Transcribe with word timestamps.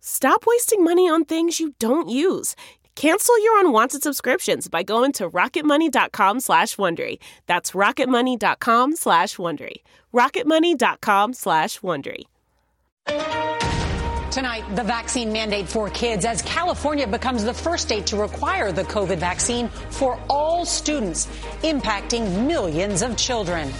Stop 0.00 0.44
wasting 0.46 0.82
money 0.82 1.08
on 1.08 1.24
things 1.24 1.60
you 1.60 1.74
don't 1.78 2.08
use. 2.08 2.56
Cancel 2.96 3.42
your 3.42 3.60
unwanted 3.60 4.02
subscriptions 4.02 4.68
by 4.68 4.82
going 4.82 5.12
to 5.12 5.30
rocketmoney.com 5.30 6.40
slash 6.40 6.76
Wondery. 6.76 7.18
That's 7.46 7.70
rocketmoney.com 7.72 8.96
slash 8.96 9.36
Wondery. 9.36 9.76
rocketmoney.com 10.12 11.32
slash 11.34 11.80
Wondery. 11.80 12.24
Tonight, 14.30 14.64
the 14.76 14.84
vaccine 14.84 15.32
mandate 15.32 15.66
for 15.66 15.90
kids 15.90 16.24
as 16.24 16.40
California 16.42 17.06
becomes 17.06 17.42
the 17.42 17.54
first 17.54 17.84
state 17.84 18.06
to 18.06 18.16
require 18.16 18.70
the 18.70 18.84
COVID 18.84 19.18
vaccine 19.18 19.68
for 19.68 20.20
all 20.28 20.64
students, 20.64 21.26
impacting 21.62 22.46
millions 22.46 23.02
of 23.02 23.16
children. 23.16 23.72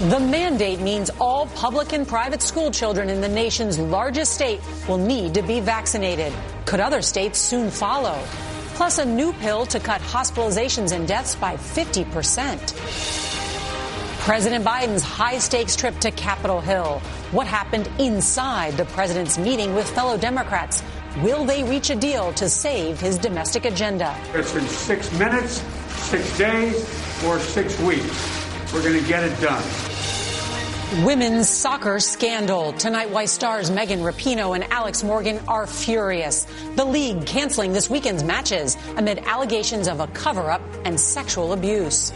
The 0.00 0.20
mandate 0.20 0.80
means 0.80 1.10
all 1.18 1.46
public 1.46 1.94
and 1.94 2.06
private 2.06 2.42
school 2.42 2.70
children 2.70 3.08
in 3.08 3.22
the 3.22 3.28
nation's 3.30 3.78
largest 3.78 4.34
state 4.34 4.60
will 4.86 4.98
need 4.98 5.32
to 5.32 5.42
be 5.42 5.58
vaccinated. 5.60 6.34
Could 6.66 6.80
other 6.80 7.00
states 7.00 7.38
soon 7.38 7.70
follow? 7.70 8.22
Plus, 8.74 8.98
a 8.98 9.06
new 9.06 9.32
pill 9.32 9.64
to 9.64 9.80
cut 9.80 10.02
hospitalizations 10.02 10.92
and 10.92 11.08
deaths 11.08 11.34
by 11.34 11.56
50%. 11.56 12.76
President 14.18 14.66
Biden's 14.66 15.02
high 15.02 15.38
stakes 15.38 15.74
trip 15.74 15.98
to 16.00 16.10
Capitol 16.10 16.60
Hill. 16.60 17.00
What 17.30 17.46
happened 17.46 17.88
inside 17.98 18.76
the 18.76 18.84
president's 18.84 19.38
meeting 19.38 19.74
with 19.74 19.88
fellow 19.88 20.18
Democrats? 20.18 20.82
Will 21.22 21.46
they 21.46 21.64
reach 21.64 21.88
a 21.88 21.96
deal 21.96 22.34
to 22.34 22.50
save 22.50 23.00
his 23.00 23.16
domestic 23.16 23.64
agenda? 23.64 24.14
It's 24.34 24.54
in 24.54 24.66
six 24.66 25.10
minutes, 25.18 25.62
six 25.88 26.36
days, 26.36 26.82
or 27.24 27.38
six 27.38 27.80
weeks. 27.80 28.46
We're 28.74 28.82
going 28.82 29.00
to 29.00 29.08
get 29.08 29.22
it 29.22 29.40
done. 29.40 29.64
Women's 30.94 31.48
soccer 31.48 31.98
scandal. 31.98 32.72
Tonight, 32.74 33.10
why 33.10 33.24
stars 33.24 33.72
Megan 33.72 34.02
Rapinoe 34.02 34.54
and 34.54 34.62
Alex 34.72 35.02
Morgan 35.02 35.40
are 35.48 35.66
furious. 35.66 36.46
The 36.76 36.84
league 36.84 37.26
canceling 37.26 37.72
this 37.72 37.90
weekend's 37.90 38.22
matches 38.22 38.76
amid 38.96 39.18
allegations 39.26 39.88
of 39.88 39.98
a 39.98 40.06
cover 40.06 40.48
up 40.48 40.62
and 40.84 40.98
sexual 40.98 41.52
abuse. 41.54 42.12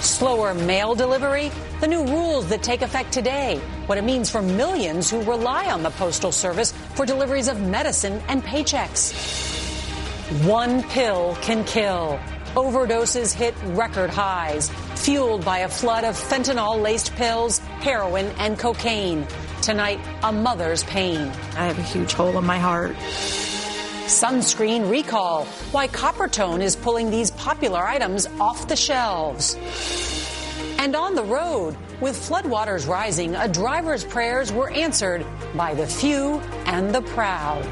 Slower 0.00 0.54
mail 0.54 0.94
delivery, 0.94 1.50
the 1.80 1.88
new 1.88 2.04
rules 2.06 2.46
that 2.50 2.62
take 2.62 2.82
effect 2.82 3.10
today, 3.12 3.60
what 3.86 3.98
it 3.98 4.04
means 4.04 4.30
for 4.30 4.40
millions 4.40 5.10
who 5.10 5.20
rely 5.22 5.72
on 5.72 5.82
the 5.82 5.90
Postal 5.90 6.30
Service 6.30 6.70
for 6.94 7.04
deliveries 7.04 7.48
of 7.48 7.60
medicine 7.60 8.22
and 8.28 8.44
paychecks. 8.44 9.12
One 10.46 10.84
pill 10.84 11.36
can 11.42 11.64
kill. 11.64 12.20
Overdoses 12.54 13.34
hit 13.34 13.56
record 13.64 14.10
highs, 14.10 14.70
fueled 15.04 15.44
by 15.44 15.58
a 15.58 15.68
flood 15.68 16.02
of 16.02 16.16
fentanyl 16.16 16.80
laced 16.80 17.14
pills, 17.14 17.58
heroin, 17.58 18.24
and 18.38 18.58
cocaine. 18.58 19.26
Tonight, 19.60 20.00
a 20.22 20.32
mother's 20.32 20.82
pain. 20.84 21.18
I 21.58 21.66
have 21.66 21.78
a 21.78 21.82
huge 21.82 22.14
hole 22.14 22.38
in 22.38 22.46
my 22.46 22.58
heart. 22.58 22.96
Sunscreen 24.06 24.90
recall. 24.90 25.44
Why 25.72 25.88
Coppertone 25.88 26.62
is 26.62 26.74
pulling 26.74 27.10
these 27.10 27.30
popular 27.32 27.80
items 27.86 28.26
off 28.40 28.66
the 28.66 28.76
shelves. 28.76 29.58
And 30.78 30.96
on 30.96 31.14
the 31.14 31.24
road, 31.24 31.76
with 32.00 32.16
floodwaters 32.16 32.88
rising, 32.88 33.34
a 33.34 33.46
driver's 33.46 34.04
prayers 34.04 34.52
were 34.52 34.70
answered 34.70 35.26
by 35.54 35.74
the 35.74 35.86
few 35.86 36.40
and 36.64 36.94
the 36.94 37.02
proud. 37.02 37.62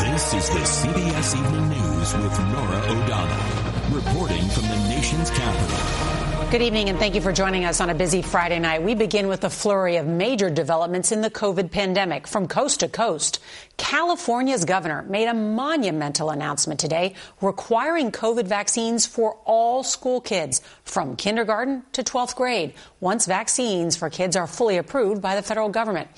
This 0.00 0.34
is 0.34 0.48
the 0.48 0.60
CBS 0.60 1.36
Evening 1.38 1.68
News 1.68 2.14
with 2.14 2.38
Norah 2.52 2.82
O'Donnell, 2.88 3.59
reporting 3.92 4.48
from 4.50 4.68
the 4.68 4.88
nation's 4.88 5.30
capital. 5.30 6.50
Good 6.50 6.62
evening 6.62 6.88
and 6.88 6.98
thank 6.98 7.14
you 7.14 7.20
for 7.20 7.32
joining 7.32 7.64
us 7.64 7.80
on 7.80 7.90
a 7.90 7.94
busy 7.94 8.22
Friday 8.22 8.58
night. 8.58 8.82
We 8.82 8.94
begin 8.94 9.28
with 9.28 9.44
a 9.44 9.50
flurry 9.50 9.96
of 9.96 10.06
major 10.06 10.50
developments 10.50 11.12
in 11.12 11.20
the 11.20 11.30
COVID 11.30 11.70
pandemic 11.70 12.26
from 12.26 12.48
coast 12.48 12.80
to 12.80 12.88
coast. 12.88 13.40
California's 13.76 14.64
governor 14.64 15.02
made 15.02 15.26
a 15.26 15.34
monumental 15.34 16.30
announcement 16.30 16.80
today 16.80 17.14
requiring 17.40 18.10
COVID 18.10 18.46
vaccines 18.46 19.06
for 19.06 19.38
all 19.44 19.84
school 19.84 20.20
kids 20.20 20.60
from 20.84 21.14
kindergarten 21.14 21.84
to 21.92 22.02
12th 22.02 22.34
grade 22.34 22.74
once 22.98 23.26
vaccines 23.26 23.96
for 23.96 24.10
kids 24.10 24.34
are 24.34 24.46
fully 24.48 24.76
approved 24.76 25.22
by 25.22 25.36
the 25.36 25.42
federal 25.42 25.68
government. 25.68 26.08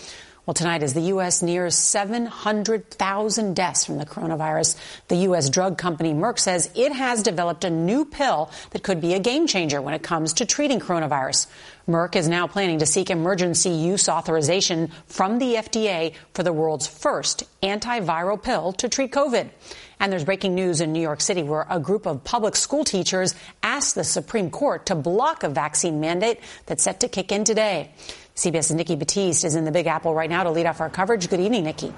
Well, 0.45 0.55
tonight, 0.55 0.83
as 0.83 0.93
the 0.93 1.03
U.S. 1.03 1.41
nears 1.41 1.77
700,000 1.77 3.55
deaths 3.55 3.85
from 3.85 3.99
the 3.99 4.05
coronavirus, 4.05 4.77
the 5.07 5.15
U.S. 5.19 5.49
drug 5.49 5.79
company 5.79 6.13
Merck 6.15 6.41
says 6.41 6.69
it 6.75 6.91
has 6.91 7.23
developed 7.23 7.63
a 7.63 7.71
new 7.71 8.05
pill 8.05 8.51
that 8.71 8.83
could 8.83 9.01
be 9.01 9.15
a 9.15 9.21
game 9.21 9.47
changer 9.47 9.81
when 9.81 9.95
it 9.95 10.03
comes 10.03 10.33
to 10.35 10.45
treating 10.45 10.81
coronavirus. 10.81 11.47
Merck 11.89 12.17
is 12.17 12.27
now 12.27 12.49
planning 12.49 12.81
to 12.81 12.87
seek 12.87 13.09
emergency 13.09 13.71
use 13.71 14.09
authorization 14.09 14.91
from 15.07 15.39
the 15.39 15.55
FDA 15.55 16.15
for 16.35 16.43
the 16.43 16.53
world's 16.53 16.89
first 16.89 17.45
antiviral 17.63 18.43
pill 18.43 18.73
to 18.73 18.89
treat 18.89 19.13
COVID. 19.13 19.49
And 20.01 20.11
there's 20.11 20.25
breaking 20.25 20.57
news 20.57 20.81
in 20.81 20.93
New 20.93 21.01
York 21.01 21.21
City 21.21 21.45
where 21.45 21.67
a 21.71 21.79
group 21.79 22.07
of 22.07 22.25
public 22.25 22.57
school 22.57 22.83
teachers 22.83 23.37
asked 23.63 23.95
the 23.95 24.03
Supreme 24.03 24.51
Court 24.51 24.87
to 24.87 24.97
block 24.97 25.45
a 25.45 25.49
vaccine 25.49 26.01
mandate 26.01 26.41
that's 26.67 26.83
set 26.83 26.99
to 27.01 27.09
kick 27.09 27.31
in 27.31 27.45
today. 27.45 27.93
CBS's 28.35 28.73
Nikki 28.73 28.97
Battiste 28.97 29.45
is 29.45 29.55
in 29.57 29.65
the 29.65 29.71
Big 29.71 29.87
Apple 29.87 30.15
right 30.15 30.31
now 30.31 30.43
to 30.43 30.51
lead 30.51 30.65
off 30.67 30.81
our 30.81 30.89
coverage. 30.89 31.29
Good 31.29 31.41
evening, 31.41 31.65
Nikki. 31.65 31.93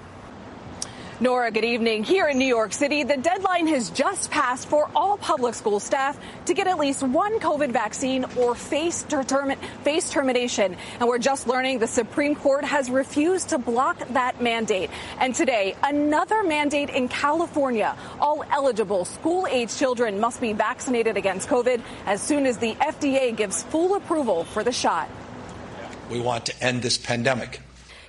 Norah, 1.20 1.52
good 1.52 1.64
evening. 1.64 2.02
Here 2.02 2.26
in 2.26 2.38
New 2.38 2.44
York 2.44 2.72
City, 2.72 3.04
the 3.04 3.16
deadline 3.16 3.68
has 3.68 3.90
just 3.90 4.32
passed 4.32 4.68
for 4.68 4.90
all 4.96 5.16
public 5.16 5.54
school 5.54 5.78
staff 5.78 6.18
to 6.46 6.54
get 6.54 6.66
at 6.66 6.76
least 6.76 7.04
one 7.04 7.38
COVID 7.38 7.70
vaccine 7.70 8.24
or 8.36 8.56
face, 8.56 9.04
determin- 9.04 9.56
face 9.84 10.10
termination. 10.10 10.76
And 10.98 11.08
we're 11.08 11.20
just 11.20 11.46
learning 11.46 11.78
the 11.78 11.86
Supreme 11.86 12.34
Court 12.34 12.64
has 12.64 12.90
refused 12.90 13.50
to 13.50 13.58
block 13.58 13.96
that 14.08 14.42
mandate. 14.42 14.90
And 15.20 15.36
today, 15.36 15.76
another 15.84 16.42
mandate 16.42 16.90
in 16.90 17.06
California. 17.06 17.96
All 18.18 18.44
eligible 18.50 19.04
school 19.04 19.46
age 19.46 19.74
children 19.76 20.18
must 20.18 20.40
be 20.40 20.52
vaccinated 20.52 21.16
against 21.16 21.48
COVID 21.48 21.80
as 22.06 22.20
soon 22.20 22.44
as 22.44 22.58
the 22.58 22.74
FDA 22.74 23.36
gives 23.36 23.62
full 23.62 23.94
approval 23.94 24.42
for 24.42 24.64
the 24.64 24.72
shot. 24.72 25.08
We 26.10 26.20
want 26.20 26.46
to 26.46 26.64
end 26.64 26.82
this 26.82 26.98
pandemic. 26.98 27.60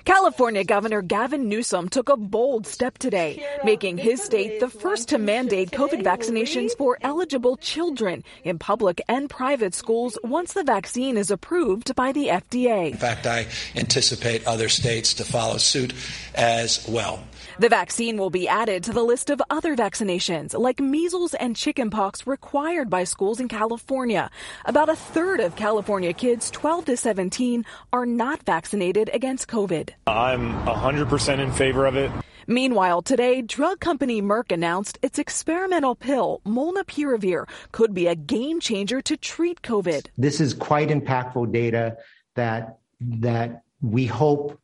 California 0.06 0.62
Governor 0.62 1.02
Gavin 1.02 1.48
Newsom 1.48 1.88
took 1.88 2.08
a 2.08 2.16
bold 2.16 2.64
step 2.64 2.96
today, 2.96 3.44
making 3.64 3.98
his 3.98 4.22
state 4.22 4.60
the 4.60 4.68
first 4.68 5.08
to 5.08 5.18
mandate 5.18 5.72
COVID 5.72 6.04
vaccinations 6.04 6.76
for 6.78 6.96
eligible 7.02 7.56
children 7.56 8.22
in 8.44 8.56
public 8.56 9.02
and 9.08 9.28
private 9.28 9.74
schools 9.74 10.16
once 10.22 10.52
the 10.52 10.62
vaccine 10.62 11.16
is 11.16 11.32
approved 11.32 11.96
by 11.96 12.12
the 12.12 12.28
FDA. 12.28 12.92
In 12.92 12.96
fact, 12.96 13.26
I 13.26 13.46
anticipate 13.74 14.46
other 14.46 14.68
states 14.68 15.12
to 15.14 15.24
follow 15.24 15.56
suit 15.56 15.92
as 16.36 16.86
well. 16.88 17.24
The 17.58 17.68
vaccine 17.68 18.16
will 18.16 18.30
be 18.30 18.48
added 18.48 18.84
to 18.84 18.92
the 18.92 19.02
list 19.02 19.30
of 19.30 19.42
other 19.50 19.76
vaccinations 19.76 20.58
like 20.58 20.80
measles 20.80 21.34
and 21.34 21.56
chickenpox 21.56 22.26
required 22.26 22.90
by 22.90 23.04
schools 23.04 23.40
in 23.40 23.48
California. 23.48 24.30
About 24.64 24.88
a 24.88 24.96
third 24.96 25.40
of 25.40 25.56
California 25.56 26.12
kids 26.12 26.50
12 26.50 26.84
to 26.86 26.96
17 26.96 27.64
are 27.92 28.06
not 28.06 28.42
vaccinated 28.44 29.10
against 29.12 29.48
COVID. 29.48 29.90
I'm 30.06 30.54
100% 30.64 31.38
in 31.38 31.52
favor 31.52 31.86
of 31.86 31.96
it. 31.96 32.10
Meanwhile, 32.46 33.02
today, 33.02 33.42
drug 33.42 33.80
company 33.80 34.22
Merck 34.22 34.52
announced 34.52 34.98
its 35.02 35.18
experimental 35.18 35.96
pill, 35.96 36.40
Molnupiravir, 36.46 37.48
could 37.72 37.92
be 37.92 38.06
a 38.06 38.14
game 38.14 38.60
changer 38.60 39.00
to 39.02 39.16
treat 39.16 39.62
COVID. 39.62 40.06
This 40.16 40.40
is 40.40 40.54
quite 40.54 40.88
impactful 40.90 41.52
data 41.52 41.96
that 42.36 42.78
that 43.00 43.62
we 43.82 44.06
hope 44.06 44.58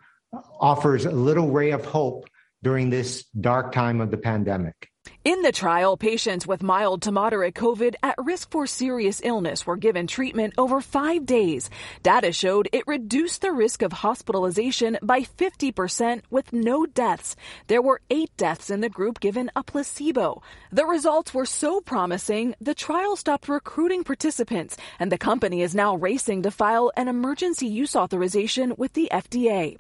offers 0.61 1.05
a 1.05 1.11
little 1.11 1.51
ray 1.51 1.73
of 1.73 1.85
hope 1.85 2.29
during 2.63 2.91
this 2.91 3.25
dark 3.41 3.73
time 3.73 4.01
of 4.01 4.11
the 4.11 4.17
pandemic. 4.17 4.93
In 5.25 5.43
the 5.43 5.53
trial, 5.53 5.97
patients 5.97 6.47
with 6.47 6.65
mild 6.65 7.03
to 7.03 7.13
moderate 7.13 7.55
COVID 7.55 7.95
at 8.03 8.17
risk 8.19 8.51
for 8.51 8.67
serious 8.67 9.21
illness 9.23 9.65
were 9.65 9.77
given 9.77 10.07
treatment 10.09 10.55
over 10.59 10.81
five 10.81 11.27
days. 11.27 11.71
Data 12.03 12.33
showed 12.33 12.69
it 12.73 12.87
reduced 12.89 13.41
the 13.41 13.53
risk 13.53 13.83
of 13.83 13.93
hospitalization 13.93 14.99
by 15.01 15.21
50% 15.21 16.23
with 16.31 16.53
no 16.53 16.87
deaths. 16.87 17.37
There 17.69 17.83
were 17.83 18.01
eight 18.11 18.37
deaths 18.37 18.71
in 18.71 18.81
the 18.81 18.89
group 18.89 19.21
given 19.21 19.51
a 19.55 19.63
placebo. 19.63 20.43
The 20.73 20.87
results 20.87 21.33
were 21.33 21.47
so 21.47 21.81
promising, 21.81 22.55
the 22.61 22.75
trial 22.75 23.15
stopped 23.15 23.49
recruiting 23.49 24.03
participants, 24.03 24.77
and 24.99 25.11
the 25.11 25.19
company 25.19 25.63
is 25.63 25.75
now 25.75 25.95
racing 25.95 26.43
to 26.43 26.51
file 26.51 26.91
an 26.97 27.07
emergency 27.07 27.67
use 27.67 27.95
authorization 27.95 28.75
with 28.77 28.93
the 28.95 29.09
FDA. 29.13 29.79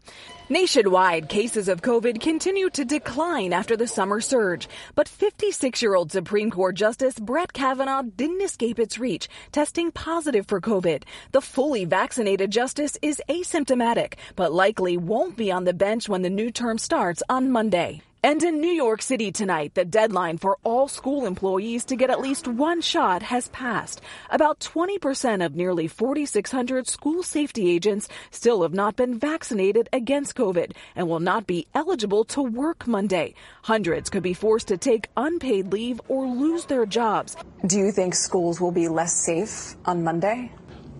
Nationwide, 0.52 1.30
cases 1.30 1.66
of 1.66 1.80
COVID 1.80 2.20
continue 2.20 2.68
to 2.68 2.84
decline 2.84 3.54
after 3.54 3.74
the 3.74 3.88
summer 3.88 4.20
surge, 4.20 4.68
but 4.94 5.08
56 5.08 5.80
year 5.80 5.94
old 5.94 6.12
Supreme 6.12 6.50
Court 6.50 6.74
Justice 6.74 7.18
Brett 7.18 7.54
Kavanaugh 7.54 8.02
didn't 8.02 8.42
escape 8.42 8.78
its 8.78 8.98
reach, 8.98 9.30
testing 9.50 9.90
positive 9.90 10.44
for 10.46 10.60
COVID. 10.60 11.04
The 11.30 11.40
fully 11.40 11.86
vaccinated 11.86 12.50
justice 12.50 12.98
is 13.00 13.22
asymptomatic, 13.30 14.16
but 14.36 14.52
likely 14.52 14.98
won't 14.98 15.38
be 15.38 15.50
on 15.50 15.64
the 15.64 15.72
bench 15.72 16.06
when 16.06 16.20
the 16.20 16.28
new 16.28 16.50
term 16.50 16.76
starts 16.76 17.22
on 17.30 17.50
Monday. 17.50 18.02
And 18.24 18.40
in 18.44 18.60
New 18.60 18.70
York 18.70 19.02
City 19.02 19.32
tonight, 19.32 19.74
the 19.74 19.84
deadline 19.84 20.38
for 20.38 20.56
all 20.62 20.86
school 20.86 21.26
employees 21.26 21.84
to 21.86 21.96
get 21.96 22.08
at 22.08 22.20
least 22.20 22.46
one 22.46 22.80
shot 22.80 23.20
has 23.20 23.48
passed. 23.48 24.00
About 24.30 24.60
20% 24.60 25.44
of 25.44 25.56
nearly 25.56 25.88
4,600 25.88 26.86
school 26.86 27.24
safety 27.24 27.68
agents 27.68 28.08
still 28.30 28.62
have 28.62 28.74
not 28.74 28.94
been 28.94 29.18
vaccinated 29.18 29.88
against 29.92 30.36
COVID 30.36 30.70
and 30.94 31.08
will 31.08 31.18
not 31.18 31.48
be 31.48 31.66
eligible 31.74 32.22
to 32.26 32.40
work 32.40 32.86
Monday. 32.86 33.34
Hundreds 33.62 34.08
could 34.08 34.22
be 34.22 34.34
forced 34.34 34.68
to 34.68 34.76
take 34.76 35.08
unpaid 35.16 35.72
leave 35.72 36.00
or 36.06 36.24
lose 36.24 36.66
their 36.66 36.86
jobs. 36.86 37.34
Do 37.66 37.76
you 37.76 37.90
think 37.90 38.14
schools 38.14 38.60
will 38.60 38.70
be 38.70 38.86
less 38.86 39.14
safe 39.14 39.74
on 39.84 40.04
Monday? 40.04 40.52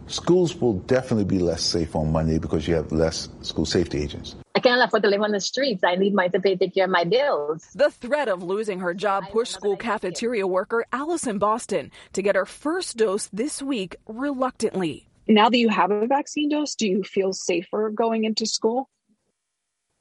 Schools 0.08 0.56
will 0.56 0.80
definitely 0.90 1.26
be 1.26 1.38
less 1.38 1.62
safe 1.62 1.94
on 1.94 2.10
Monday 2.10 2.40
because 2.40 2.66
you 2.66 2.74
have 2.74 2.90
less 2.90 3.28
school 3.42 3.64
safety 3.64 4.02
agents. 4.02 4.34
I 4.54 4.60
can't 4.60 4.82
afford 4.82 5.02
to 5.04 5.08
live 5.08 5.22
on 5.22 5.32
the 5.32 5.40
streets. 5.40 5.82
I 5.82 5.96
need 5.96 6.14
money 6.14 6.28
to 6.30 6.40
pay 6.40 6.56
take 6.56 6.74
care 6.74 6.84
of 6.84 6.90
my 6.90 7.04
bills. 7.04 7.66
The 7.74 7.90
threat 7.90 8.28
of 8.28 8.42
losing 8.42 8.80
her 8.80 8.92
job 8.92 9.24
pushed 9.30 9.52
school 9.52 9.76
cafeteria 9.76 10.46
worker 10.46 10.84
Allison 10.92 11.38
Boston 11.38 11.90
to 12.12 12.22
get 12.22 12.36
her 12.36 12.44
first 12.44 12.96
dose 12.98 13.28
this 13.32 13.62
week 13.62 13.96
reluctantly. 14.06 15.08
Now 15.26 15.48
that 15.48 15.56
you 15.56 15.68
have 15.70 15.90
a 15.90 16.06
vaccine 16.06 16.50
dose, 16.50 16.74
do 16.74 16.86
you 16.86 17.02
feel 17.02 17.32
safer 17.32 17.90
going 17.90 18.24
into 18.24 18.44
school? 18.44 18.90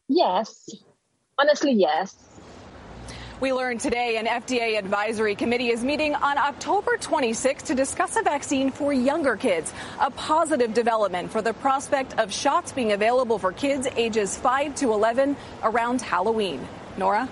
Yes. 0.10 0.70
Honestly, 1.38 1.72
yes. 1.72 2.16
We 3.42 3.54
learned 3.54 3.80
today 3.80 4.18
an 4.18 4.28
FDA 4.28 4.78
advisory 4.78 5.34
committee 5.34 5.70
is 5.70 5.84
meeting 5.84 6.14
on 6.14 6.38
October 6.38 6.96
26 6.98 7.64
to 7.64 7.74
discuss 7.74 8.16
a 8.16 8.22
vaccine 8.22 8.70
for 8.70 8.94
younger 8.94 9.36
kids, 9.36 9.74
a 10.00 10.12
positive 10.12 10.76
development 10.76 11.32
for 11.32 11.42
the 11.42 11.52
prospect 11.52 12.20
of 12.20 12.32
shots 12.32 12.72
being 12.72 12.92
available 12.92 13.40
for 13.40 13.52
kids 13.52 13.88
ages 13.96 14.38
5 14.38 14.76
to 14.76 14.94
11 14.94 15.36
around 15.64 16.04
Halloween. 16.04 16.68
Norah? 16.98 17.28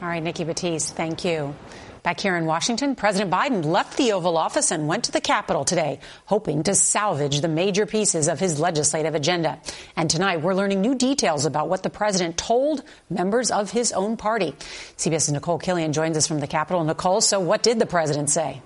All 0.00 0.08
right, 0.08 0.22
Nikki 0.22 0.46
Battiste, 0.46 0.92
thank 0.92 1.22
you. 1.22 1.54
Back 2.02 2.18
here 2.18 2.36
in 2.36 2.46
Washington, 2.46 2.96
President 2.96 3.30
Biden 3.30 3.64
left 3.64 3.96
the 3.96 4.10
Oval 4.10 4.36
Office 4.36 4.72
and 4.72 4.88
went 4.88 5.04
to 5.04 5.12
the 5.12 5.20
Capitol 5.20 5.64
today, 5.64 6.00
hoping 6.24 6.64
to 6.64 6.74
salvage 6.74 7.40
the 7.40 7.46
major 7.46 7.86
pieces 7.86 8.26
of 8.26 8.40
his 8.40 8.58
legislative 8.58 9.14
agenda. 9.14 9.60
And 9.94 10.10
tonight, 10.10 10.42
we're 10.42 10.54
learning 10.54 10.80
new 10.80 10.96
details 10.96 11.46
about 11.46 11.68
what 11.68 11.84
the 11.84 11.90
president 11.90 12.36
told 12.36 12.82
members 13.08 13.52
of 13.52 13.70
his 13.70 13.92
own 13.92 14.16
party. 14.16 14.52
CBS's 14.96 15.30
Nicole 15.30 15.60
Killion 15.60 15.92
joins 15.92 16.16
us 16.16 16.26
from 16.26 16.40
the 16.40 16.48
Capitol. 16.48 16.82
Nicole, 16.82 17.20
so 17.20 17.38
what 17.38 17.62
did 17.62 17.78
the 17.78 17.86
president 17.86 18.30
say? 18.30 18.60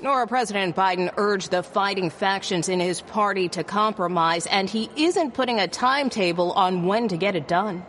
Norah, 0.00 0.26
President 0.26 0.74
Biden 0.74 1.12
urged 1.16 1.52
the 1.52 1.62
fighting 1.62 2.10
factions 2.10 2.68
in 2.68 2.80
his 2.80 3.00
party 3.00 3.48
to 3.50 3.62
compromise, 3.62 4.46
and 4.46 4.68
he 4.68 4.90
isn't 4.96 5.34
putting 5.34 5.60
a 5.60 5.68
timetable 5.68 6.50
on 6.50 6.86
when 6.86 7.06
to 7.06 7.16
get 7.16 7.36
it 7.36 7.46
done. 7.46 7.84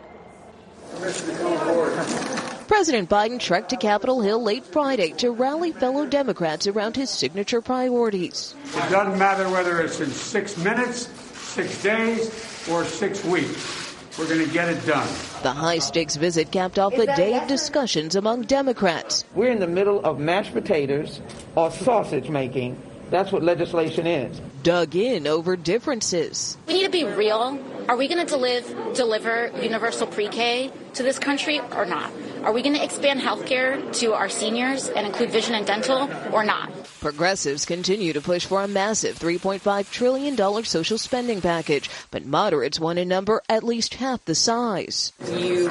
President 2.66 3.08
Biden 3.08 3.38
trekked 3.38 3.70
to 3.70 3.76
Capitol 3.76 4.20
Hill 4.20 4.42
late 4.42 4.64
Friday 4.64 5.12
to 5.18 5.30
rally 5.30 5.70
fellow 5.70 6.04
Democrats 6.04 6.66
around 6.66 6.96
his 6.96 7.10
signature 7.10 7.60
priorities. 7.60 8.56
It 8.74 8.90
doesn't 8.90 9.18
matter 9.18 9.48
whether 9.48 9.80
it's 9.80 10.00
in 10.00 10.10
six 10.10 10.56
minutes, 10.56 11.06
six 11.38 11.80
days, 11.80 12.68
or 12.68 12.84
six 12.84 13.24
weeks. 13.24 13.94
We're 14.18 14.26
going 14.28 14.44
to 14.44 14.52
get 14.52 14.68
it 14.68 14.84
done. 14.84 15.06
The 15.42 15.52
high 15.52 15.78
stakes 15.78 16.16
visit 16.16 16.50
capped 16.50 16.78
off 16.78 16.94
a 16.94 17.06
day 17.14 17.38
of 17.38 17.46
discussions 17.46 18.16
among 18.16 18.42
Democrats. 18.42 19.24
We're 19.34 19.52
in 19.52 19.60
the 19.60 19.66
middle 19.68 20.04
of 20.04 20.18
mashed 20.18 20.52
potatoes 20.52 21.20
or 21.54 21.70
sausage 21.70 22.28
making. 22.30 22.80
That's 23.10 23.30
what 23.30 23.44
legislation 23.44 24.06
is. 24.06 24.40
Dug 24.64 24.96
in 24.96 25.28
over 25.28 25.54
differences. 25.54 26.56
We 26.66 26.74
need 26.74 26.84
to 26.84 26.90
be 26.90 27.04
real. 27.04 27.60
Are 27.88 27.96
we 27.96 28.08
going 28.08 28.26
to 28.26 28.30
deliver, 28.30 28.94
deliver 28.94 29.52
universal 29.62 30.08
pre 30.08 30.26
K 30.28 30.72
to 30.94 31.04
this 31.04 31.20
country 31.20 31.60
or 31.60 31.86
not? 31.86 32.10
Are 32.46 32.52
we 32.52 32.62
going 32.62 32.76
to 32.76 32.84
expand 32.84 33.20
healthcare 33.20 33.92
to 33.98 34.12
our 34.14 34.28
seniors 34.28 34.88
and 34.88 35.04
include 35.04 35.30
vision 35.30 35.56
and 35.56 35.66
dental 35.66 36.08
or 36.32 36.44
not? 36.44 36.70
Progressives 37.00 37.64
continue 37.64 38.12
to 38.12 38.20
push 38.20 38.46
for 38.46 38.62
a 38.62 38.68
massive 38.68 39.18
$3.5 39.18 39.90
trillion 39.90 40.64
social 40.64 40.96
spending 40.96 41.40
package, 41.40 41.90
but 42.12 42.24
moderates 42.24 42.78
want 42.78 43.00
a 43.00 43.04
number 43.04 43.42
at 43.48 43.64
least 43.64 43.94
half 43.94 44.24
the 44.26 44.36
size. 44.36 45.12
You 45.28 45.70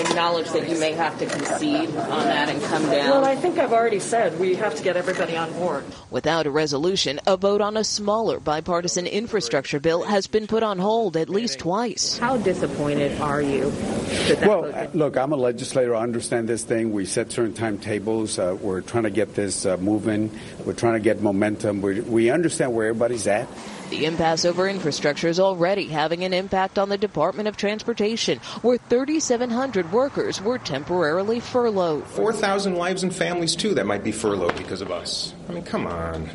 acknowledge 0.00 0.50
that 0.50 0.68
you 0.68 0.78
may 0.78 0.92
have 0.92 1.18
to 1.18 1.26
concede 1.26 1.88
on 1.90 2.24
that 2.24 2.48
and 2.48 2.62
come 2.62 2.82
down? 2.84 3.10
Well, 3.10 3.24
I 3.24 3.36
think 3.36 3.58
I've 3.58 3.72
already 3.72 4.00
said 4.00 4.38
we 4.38 4.54
have 4.56 4.74
to 4.76 4.82
get 4.82 4.96
everybody 4.96 5.36
on 5.36 5.52
board. 5.54 5.84
Without 6.10 6.46
a 6.46 6.50
resolution, 6.50 7.20
a 7.26 7.36
vote 7.36 7.60
on 7.60 7.76
a 7.76 7.84
smaller 7.84 8.40
bipartisan 8.40 9.06
infrastructure 9.06 9.80
bill 9.80 10.02
has 10.02 10.26
been 10.26 10.46
put 10.46 10.62
on 10.62 10.78
hold 10.78 11.16
at 11.16 11.28
least 11.28 11.58
twice. 11.58 12.18
How 12.18 12.36
disappointed 12.36 13.20
are 13.20 13.42
you? 13.42 13.70
that? 13.70 14.46
well, 14.46 14.88
look, 14.94 15.16
I'm 15.16 15.32
a 15.32 15.36
legislator. 15.36 15.94
I 15.94 16.02
understand 16.02 16.48
this 16.48 16.64
thing. 16.64 16.92
We 16.92 17.06
set 17.06 17.32
certain 17.32 17.54
timetables. 17.54 18.38
Uh, 18.38 18.56
we're 18.60 18.80
trying 18.80 19.04
to 19.04 19.10
get 19.10 19.34
this 19.34 19.66
uh, 19.66 19.76
moving. 19.76 20.30
We're 20.64 20.72
trying 20.74 20.94
to 20.94 21.00
get 21.00 21.20
momentum. 21.20 21.82
we 21.82 22.00
we 22.00 22.30
understand 22.30 22.74
where 22.74 22.88
everybody's 22.88 23.26
at. 23.26 23.48
The 23.90 24.04
impasse 24.04 24.44
over 24.44 24.68
infrastructure 24.68 25.28
is 25.28 25.40
already 25.40 25.86
having 25.86 26.22
an 26.22 26.34
impact 26.34 26.78
on 26.78 26.90
the 26.90 26.98
Department 26.98 27.48
of 27.48 27.56
Transportation, 27.56 28.38
where 28.60 28.76
3,700 28.76 29.92
workers 29.92 30.42
were 30.42 30.58
temporarily 30.58 31.40
furloughed. 31.40 32.04
4,000 32.06 32.74
lives 32.74 33.02
and 33.02 33.14
families, 33.14 33.56
too, 33.56 33.74
that 33.74 33.86
might 33.86 34.04
be 34.04 34.12
furloughed 34.12 34.56
because 34.56 34.82
of 34.82 34.90
us. 34.90 35.32
I 35.48 35.52
mean, 35.52 35.64
come 35.64 35.86
on. 35.86 36.28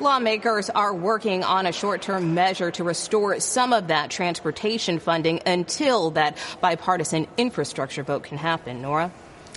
Lawmakers 0.00 0.70
are 0.70 0.94
working 0.94 1.44
on 1.44 1.66
a 1.66 1.72
short 1.72 2.02
term 2.02 2.34
measure 2.34 2.70
to 2.72 2.84
restore 2.84 3.38
some 3.40 3.72
of 3.72 3.88
that 3.88 4.10
transportation 4.10 4.98
funding 4.98 5.40
until 5.46 6.10
that 6.12 6.36
bipartisan 6.60 7.26
infrastructure 7.36 8.02
vote 8.02 8.24
can 8.24 8.38
happen. 8.38 8.82
Norah? 8.82 9.12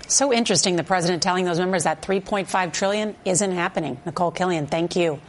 So 0.07 0.33
interesting, 0.33 0.75
the 0.75 0.83
president 0.83 1.23
telling 1.23 1.45
those 1.45 1.59
members 1.59 1.85
that 1.85 2.01
3.5 2.01 2.73
trillion 2.73 3.15
isn't 3.23 3.51
happening. 3.51 3.99
Nicole 4.05 4.31
Killion, 4.31 4.69
thank 4.69 4.95
you. 4.95 5.19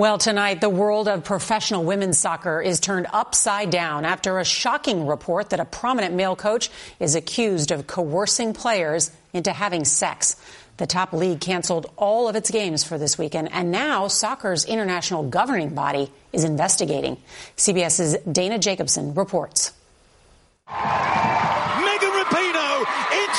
Well, 0.00 0.16
tonight, 0.16 0.62
the 0.62 0.70
world 0.70 1.08
of 1.08 1.24
professional 1.24 1.84
women's 1.84 2.16
soccer 2.16 2.62
is 2.62 2.80
turned 2.80 3.06
upside 3.12 3.68
down 3.68 4.06
after 4.06 4.38
a 4.38 4.46
shocking 4.46 5.06
report 5.06 5.50
that 5.50 5.60
a 5.60 5.66
prominent 5.66 6.14
male 6.14 6.36
coach 6.36 6.70
is 6.98 7.16
accused 7.16 7.70
of 7.70 7.86
coercing 7.86 8.54
players 8.54 9.10
into 9.34 9.52
having 9.52 9.84
sex. 9.84 10.36
The 10.78 10.86
top 10.86 11.12
league 11.12 11.42
canceled 11.42 11.92
all 11.98 12.30
of 12.30 12.34
its 12.34 12.50
games 12.50 12.82
for 12.82 12.96
this 12.96 13.18
weekend, 13.18 13.52
and 13.52 13.70
now 13.70 14.08
soccer's 14.08 14.64
international 14.64 15.28
governing 15.28 15.74
body 15.74 16.10
is 16.32 16.44
investigating. 16.44 17.18
CBS's 17.58 18.16
Dana 18.22 18.58
Jacobson 18.58 19.12
reports. 19.12 19.70
Rapinoe 20.66 22.09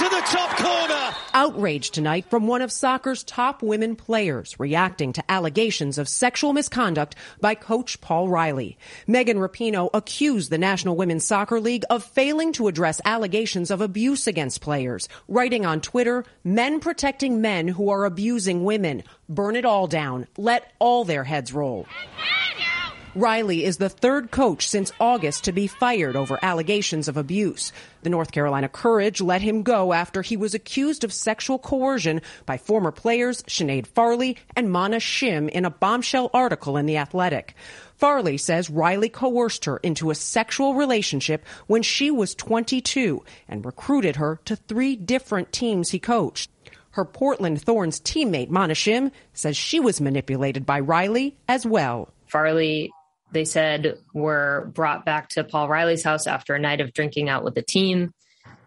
into 0.01 0.15
the 0.15 0.22
top 0.22 0.58
corner. 0.58 1.15
Outrage 1.34 1.91
tonight 1.91 2.25
from 2.29 2.48
one 2.48 2.62
of 2.62 2.72
soccer's 2.72 3.24
top 3.24 3.62
women 3.62 3.96
players 3.96 4.60
reacting 4.60 5.13
to 5.13 5.31
allegations 5.31 5.98
of 5.98 6.10
sexual 6.10 6.53
misconduct 6.53 7.15
by 7.39 7.53
coach 7.55 8.01
Paul 8.01 8.27
Riley. 8.27 8.77
Megan 9.05 9.38
Rapinoe 9.38 9.89
accused 9.93 10.50
the 10.50 10.58
National 10.58 10.96
Women's 10.96 11.25
Soccer 11.25 11.60
League 11.60 11.86
of 11.89 12.03
failing 12.03 12.51
to 12.53 12.67
address 12.67 13.00
allegations 13.05 13.70
of 13.70 13.81
abuse 13.81 14.27
against 14.27 14.62
players, 14.62 15.08
writing 15.27 15.65
on 15.65 15.81
Twitter, 15.81 16.25
men 16.43 16.79
protecting 16.79 17.41
men 17.41 17.67
who 17.67 17.89
are 17.89 18.05
abusing 18.05 18.63
women. 18.63 19.03
Burn 19.29 19.55
it 19.55 19.65
all 19.65 19.88
down. 19.88 20.27
Let 20.38 20.72
all 20.79 21.05
their 21.05 21.24
heads 21.24 21.53
roll. 21.53 21.86
Riley 23.13 23.65
is 23.65 23.75
the 23.75 23.89
third 23.89 24.32
coach 24.32 24.70
since 24.70 24.94
August 24.98 25.44
to 25.44 25.51
be 25.51 25.68
fired 25.68 26.15
over 26.15 26.39
allegations 26.41 27.10
of 27.10 27.18
abuse. 27.18 27.74
The 28.03 28.10
North 28.10 28.32
Carolina 28.32 28.70
Courage 28.70 29.20
let 29.20 29.41
him 29.41 29.63
go 29.63 29.91
after 29.91 30.22
he 30.22 30.38
was 30.38 30.53
accused 30.53 31.03
of 31.03 31.12
sexual 31.12 31.60
coercion 31.60 32.22
by 32.46 32.56
former 32.58 32.91
players 32.91 33.44
Sinead 33.44 33.86
Farrelly 33.86 34.38
and 34.56 34.72
Mana 34.72 34.96
Shim 34.96 35.50
in 35.50 35.65
a 35.65 35.70
bombshell 35.70 36.30
article 36.34 36.77
in 36.77 36.86
The 36.86 36.96
Athletic. 36.96 37.53
Farrelly 38.01 38.39
says 38.39 38.70
Riley 38.70 39.10
coerced 39.10 39.65
her 39.65 39.75
into 39.77 40.10
a 40.10 40.15
sexual 40.15 40.75
relationship 40.75 41.46
when 41.68 41.84
she 41.84 42.12
was 42.12 42.34
22 42.34 43.25
and 43.50 43.65
recruited 43.65 44.15
her 44.15 44.39
to 44.46 44.56
three 44.56 44.96
different 44.96 45.51
teams 45.51 45.89
he 45.89 46.00
coached. 46.00 46.50
Her 46.91 47.03
Portland 47.03 47.62
Thorns 47.62 48.00
teammate 48.00 48.50
Mana 48.50 48.74
Shim 48.74 49.12
says 49.34 49.58
she 49.58 49.82
was 49.82 50.00
manipulated 50.00 50.65
by 50.65 50.80
Riley 50.80 51.36
as 51.50 51.65
well. 51.65 52.13
Farrelly 52.32 52.89
they 53.32 53.46
said 53.46 53.98
were 54.14 54.70
brought 54.74 55.06
back 55.06 55.30
to 55.30 55.44
Paul 55.44 55.68
Riley's 55.68 56.04
house 56.04 56.28
after 56.28 56.54
a 56.54 56.60
night 56.60 56.82
of 56.82 56.94
drinking 56.94 57.30
out 57.30 57.44
with 57.44 57.56
the 57.56 57.62
team, 57.62 58.14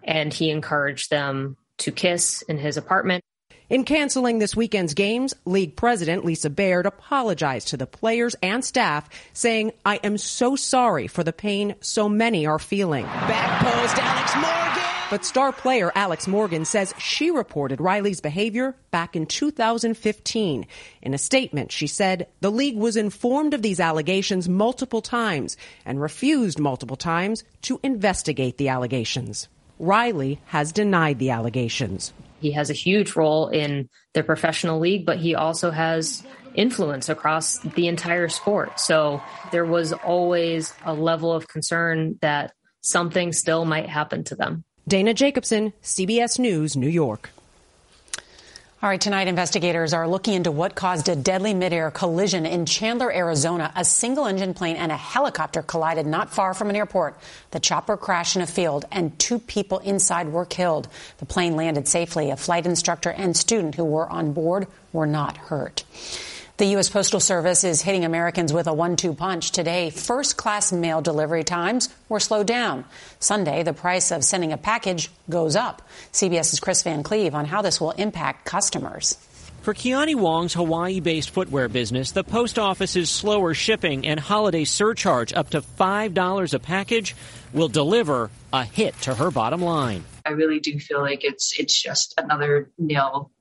and 0.03 0.33
he 0.33 0.51
encouraged 0.51 1.11
them 1.11 1.57
to 1.79 1.93
kiss 1.93 2.43
in 2.43 2.59
his 2.59 2.77
apartment. 2.77 3.23
In 3.71 3.85
canceling 3.85 4.39
this 4.39 4.55
weekend's 4.55 4.93
games, 4.93 5.33
league 5.47 5.75
president 5.75 6.25
Lisa 6.25 6.51
Baird 6.51 6.85
apologized 6.85 7.69
to 7.69 7.79
the 7.79 7.87
players 7.87 8.37
and 8.43 8.63
staff, 8.65 9.09
saying, 9.33 9.73
I 9.85 9.97
am 10.05 10.19
so 10.19 10.55
sorry 10.55 11.07
for 11.07 11.25
the 11.25 11.33
pain 11.33 11.75
so 11.81 12.09
many 12.09 12.47
are 12.47 12.59
feeling. 12.59 13.05
Back 13.05 13.63
post, 13.63 13.97
Alex 13.99 14.35
Morgan. 14.37 14.74
But 15.11 15.25
star 15.25 15.53
player 15.53 15.93
Alex 15.95 16.27
Morgan 16.27 16.65
says 16.65 16.95
she 16.99 17.31
reported 17.31 17.81
Riley's 17.81 18.21
behavior 18.21 18.75
back 18.91 19.15
in 19.15 19.27
2015. 19.27 20.67
In 21.03 21.15
a 21.15 21.19
statement, 21.19 21.73
she 21.73 21.87
said 21.87 22.27
the 22.41 22.51
league 22.51 22.77
was 22.77 22.97
informed 22.97 23.53
of 23.53 23.61
these 23.61 23.81
allegations 23.81 24.49
multiple 24.49 25.03
times 25.03 25.57
and 25.85 26.01
refused 26.01 26.59
multiple 26.59 26.97
times 26.97 27.45
to 27.63 27.79
investigate 27.83 28.57
the 28.57 28.69
allegations. 28.69 29.49
Riley 29.79 30.41
has 30.47 30.73
denied 30.73 31.19
the 31.19 31.31
allegations. 31.31 32.13
He 32.41 32.53
has 32.53 32.71
a 32.71 32.75
huge 32.75 33.15
role 33.15 33.49
in 33.49 33.89
the 34.15 34.23
professional 34.23 34.79
league, 34.79 35.05
but 35.05 35.19
he 35.19 35.35
also 35.35 35.71
has 35.71 36.23
influence 36.55 37.09
across 37.09 37.59
the 37.59 37.89
entire 37.89 38.29
sport. 38.29 38.81
So 38.81 39.23
there 39.51 39.65
was 39.67 39.93
always 39.93 40.73
a 40.85 40.95
level 40.95 41.33
of 41.33 41.49
concern 41.49 42.19
that 42.23 42.53
something 42.81 43.33
still 43.33 43.65
might 43.65 43.89
happen 43.89 44.25
to 44.25 44.37
them. 44.37 44.65
Dana 44.87 45.15
Jacobson, 45.15 45.73
CBS 45.83 46.39
News, 46.39 46.77
New 46.77 46.89
York. 46.89 47.31
All 48.83 48.91
right, 48.91 49.01
tonight 49.01 49.29
investigators 49.29 49.95
are 49.95 50.07
looking 50.07 50.35
into 50.35 50.51
what 50.51 50.75
caused 50.75 51.09
a 51.09 51.17
deadly 51.17 51.55
midair 51.55 51.91
collision 51.91 52.45
in 52.45 52.67
Chandler, 52.67 53.11
Arizona. 53.11 53.73
A 53.75 53.83
single 53.83 54.27
engine 54.27 54.53
plane 54.53 54.77
and 54.77 54.93
a 54.93 54.97
helicopter 54.97 55.63
collided 55.63 56.05
not 56.05 56.35
far 56.35 56.53
from 56.53 56.69
an 56.69 56.77
airport. 56.77 57.19
The 57.53 57.61
chopper 57.61 57.97
crashed 57.97 58.37
in 58.37 58.43
a 58.43 58.47
field 58.47 58.85
and 58.93 59.19
two 59.19 59.39
people 59.39 59.79
inside 59.79 60.29
were 60.29 60.45
killed. 60.45 60.87
The 61.17 61.25
plane 61.25 61.57
landed 61.57 61.89
safely. 61.89 62.29
A 62.29 62.37
flight 62.37 62.67
instructor 62.67 63.09
and 63.09 63.35
student 63.35 63.77
who 63.77 63.87
were 63.87 64.07
on 64.07 64.35
board 64.35 64.67
were 64.93 65.07
not 65.07 65.39
hurt. 65.39 65.85
The 66.57 66.67
U.S. 66.67 66.89
Postal 66.89 67.19
Service 67.19 67.65
is 67.65 67.83
hitting 67.83 68.05
Americans 68.05 68.53
with 68.53 68.69
a 68.69 68.73
one-two 68.73 69.15
punch 69.15 69.51
today. 69.51 69.91
First-class 69.91 70.73
mail 70.73 71.03
delivery 71.03 71.43
times 71.43 71.89
were 72.09 72.21
slowed 72.21 72.47
down. 72.47 72.85
Sunday, 73.19 73.65
the 73.65 73.73
price 73.73 74.13
of 74.13 74.23
sending 74.23 74.53
a 74.53 74.57
package 74.57 75.11
goes 75.29 75.57
up. 75.57 75.83
CBS's 76.13 76.61
Chris 76.61 76.85
Van 76.85 77.03
Cleave 77.03 77.35
on 77.35 77.45
how 77.45 77.61
this 77.61 77.81
will 77.81 77.91
impact 77.91 78.45
customers. 78.45 79.17
For 79.63 79.75
Kiani 79.75 80.15
Wong's 80.15 80.55
Hawaii 80.55 81.01
based 81.01 81.31
footwear 81.31 81.69
business, 81.69 82.13
the 82.13 82.23
post 82.23 82.57
office's 82.57 83.11
slower 83.11 83.53
shipping 83.53 84.07
and 84.07 84.21
holiday 84.21 84.63
surcharge 84.65 85.33
up 85.33 85.51
to 85.51 85.61
$5 85.61 86.55
a 86.55 86.59
package 86.61 87.17
will 87.53 87.67
deliver 87.67 88.31
a 88.53 88.63
hit 88.63 88.95
to 89.01 89.15
her 89.17 89.33
bottom 89.33 89.61
line. 89.61 90.05
I 90.25 90.31
really 90.31 90.61
do 90.61 90.79
feel 90.79 91.01
like 91.01 91.25
it's 91.25 91.59
it's 91.59 91.83
just 91.83 92.15
another 92.17 92.71
nail 92.79 93.33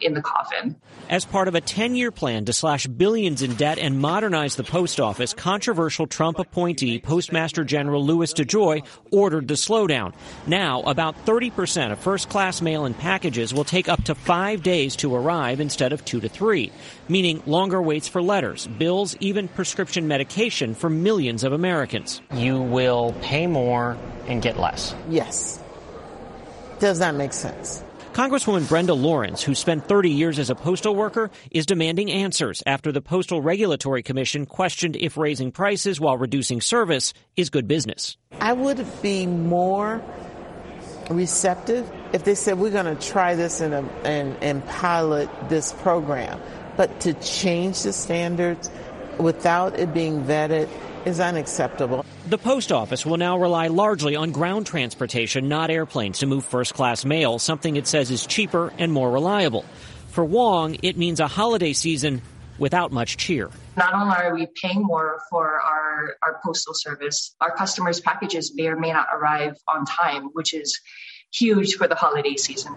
in 0.00 0.14
the 0.14 0.20
coffin. 0.20 0.76
As 1.08 1.24
part 1.24 1.48
of 1.48 1.54
a 1.54 1.62
10 1.62 1.94
year 1.94 2.10
plan 2.10 2.44
to 2.44 2.52
slash 2.52 2.86
billions 2.86 3.40
in 3.40 3.54
debt 3.54 3.78
and 3.78 3.98
modernize 3.98 4.54
the 4.56 4.62
post 4.62 5.00
office, 5.00 5.32
controversial 5.32 6.06
Trump 6.06 6.38
appointee 6.38 6.98
Postmaster 6.98 7.64
General 7.64 8.04
Louis 8.04 8.32
DeJoy 8.34 8.84
ordered 9.10 9.48
the 9.48 9.54
slowdown. 9.54 10.14
Now, 10.46 10.82
about 10.82 11.24
30% 11.24 11.92
of 11.92 11.98
first 11.98 12.28
class 12.28 12.60
mail 12.60 12.84
and 12.84 12.96
packages 12.96 13.54
will 13.54 13.64
take 13.64 13.88
up 13.88 14.04
to 14.04 14.14
five 14.14 14.62
days 14.62 14.94
to 14.96 15.14
arrive 15.14 15.58
instead 15.58 15.94
of 15.94 16.04
two 16.04 16.20
to 16.20 16.28
three, 16.28 16.70
meaning 17.08 17.42
longer 17.46 17.80
waits 17.80 18.08
for 18.08 18.20
letters, 18.20 18.66
bills, 18.66 19.16
even 19.20 19.48
prescription 19.48 20.06
medication 20.06 20.74
for 20.74 20.90
millions 20.90 21.44
of 21.44 21.54
Americans. 21.54 22.20
You 22.34 22.60
will 22.60 23.14
pay 23.22 23.46
more 23.46 23.96
and 24.26 24.42
get 24.42 24.58
less. 24.58 24.94
Yes. 25.08 25.62
Does 26.78 26.98
that 26.98 27.14
make 27.14 27.32
sense? 27.32 27.82
Congresswoman 28.12 28.68
Brenda 28.68 28.94
Lawrence, 28.94 29.42
who 29.42 29.54
spent 29.54 29.86
30 29.86 30.10
years 30.10 30.38
as 30.38 30.50
a 30.50 30.54
postal 30.54 30.94
worker, 30.94 31.30
is 31.50 31.66
demanding 31.66 32.10
answers 32.10 32.62
after 32.66 32.90
the 32.90 33.00
Postal 33.00 33.40
Regulatory 33.40 34.02
Commission 34.02 34.44
questioned 34.44 34.96
if 34.96 35.16
raising 35.16 35.52
prices 35.52 36.00
while 36.00 36.16
reducing 36.16 36.60
service 36.60 37.14
is 37.36 37.50
good 37.50 37.68
business. 37.68 38.16
I 38.40 38.54
would 38.54 38.84
be 39.02 39.26
more 39.26 40.02
receptive 41.10 41.90
if 42.12 42.24
they 42.24 42.34
said 42.34 42.58
we're 42.58 42.70
going 42.70 42.96
to 42.96 43.08
try 43.08 43.34
this 43.34 43.60
and, 43.60 43.74
and, 44.04 44.66
pilot 44.66 45.28
this 45.48 45.72
program. 45.72 46.40
But 46.76 47.00
to 47.00 47.14
change 47.14 47.82
the 47.82 47.92
standards 47.92 48.70
without 49.18 49.78
it 49.78 49.92
being 49.92 50.22
vetted 50.24 50.68
is 51.08 51.18
unacceptable. 51.18 52.04
The 52.28 52.38
post 52.38 52.70
office 52.70 53.04
will 53.04 53.16
now 53.16 53.38
rely 53.38 53.66
largely 53.66 54.14
on 54.14 54.30
ground 54.30 54.66
transportation, 54.66 55.48
not 55.48 55.70
airplanes, 55.70 56.20
to 56.20 56.26
move 56.26 56.44
first 56.44 56.74
class 56.74 57.04
mail, 57.04 57.38
something 57.38 57.76
it 57.76 57.86
says 57.86 58.10
is 58.10 58.26
cheaper 58.26 58.72
and 58.78 58.92
more 58.92 59.10
reliable. 59.10 59.64
For 60.10 60.24
Wong, 60.24 60.76
it 60.82 60.96
means 60.96 61.18
a 61.18 61.26
holiday 61.26 61.72
season 61.72 62.22
without 62.58 62.92
much 62.92 63.16
cheer. 63.16 63.50
Not 63.76 63.94
only 63.94 64.16
are 64.16 64.34
we 64.34 64.46
paying 64.60 64.82
more 64.82 65.20
for 65.30 65.60
our, 65.60 66.16
our 66.22 66.40
postal 66.44 66.74
service, 66.74 67.34
our 67.40 67.54
customers' 67.54 68.00
packages 68.00 68.52
may 68.54 68.66
or 68.66 68.76
may 68.76 68.92
not 68.92 69.06
arrive 69.12 69.56
on 69.66 69.84
time, 69.84 70.30
which 70.32 70.54
is 70.54 70.80
huge 71.32 71.74
for 71.74 71.88
the 71.88 71.94
holiday 71.94 72.36
season. 72.36 72.76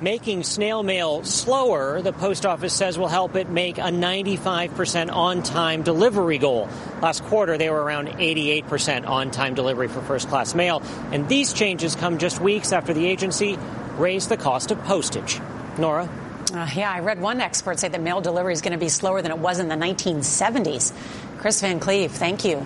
Making 0.00 0.44
snail 0.44 0.84
mail 0.84 1.24
slower, 1.24 2.00
the 2.00 2.12
post 2.12 2.46
office 2.46 2.72
says 2.72 2.96
will 2.96 3.08
help 3.08 3.34
it 3.34 3.48
make 3.48 3.78
a 3.78 3.90
95% 3.90 5.12
on 5.12 5.42
time 5.42 5.82
delivery 5.82 6.38
goal. 6.38 6.68
Last 7.02 7.24
quarter, 7.24 7.58
they 7.58 7.68
were 7.68 7.82
around 7.82 8.06
88% 8.06 9.08
on 9.08 9.32
time 9.32 9.54
delivery 9.54 9.88
for 9.88 10.00
first 10.00 10.28
class 10.28 10.54
mail. 10.54 10.84
And 11.10 11.28
these 11.28 11.52
changes 11.52 11.96
come 11.96 12.18
just 12.18 12.40
weeks 12.40 12.72
after 12.72 12.94
the 12.94 13.06
agency 13.06 13.58
raised 13.96 14.28
the 14.28 14.36
cost 14.36 14.70
of 14.70 14.80
postage. 14.84 15.40
Norah? 15.78 16.08
Uh, 16.54 16.68
yeah, 16.76 16.92
I 16.92 17.00
read 17.00 17.20
one 17.20 17.40
expert 17.40 17.80
say 17.80 17.88
that 17.88 18.00
mail 18.00 18.20
delivery 18.20 18.52
is 18.52 18.62
going 18.62 18.74
to 18.74 18.78
be 18.78 18.88
slower 18.88 19.20
than 19.20 19.32
it 19.32 19.38
was 19.38 19.58
in 19.58 19.66
the 19.66 19.74
1970s. 19.74 20.92
Chris 21.38 21.60
Van 21.60 21.80
Cleave, 21.80 22.12
thank 22.12 22.44
you. 22.44 22.64